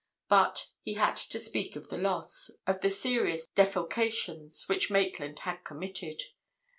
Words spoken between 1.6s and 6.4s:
of the loss—of the serious defalcations which Maitland had committed.